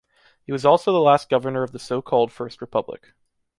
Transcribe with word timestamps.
He 0.43 0.51
was 0.51 0.65
also 0.65 0.91
the 0.91 0.97
last 0.99 1.29
governor 1.29 1.61
of 1.61 1.73
the 1.73 1.77
so-called 1.77 2.31
first 2.31 2.59
republic. 2.59 3.13